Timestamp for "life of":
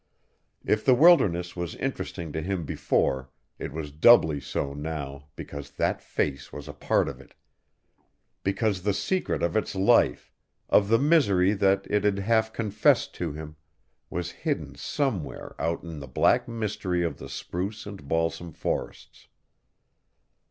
9.75-10.87